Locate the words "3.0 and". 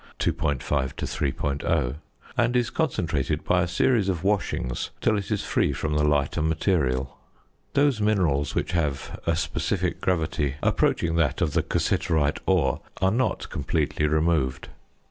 1.05-2.55